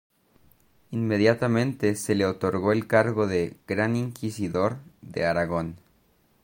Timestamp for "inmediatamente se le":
0.89-2.25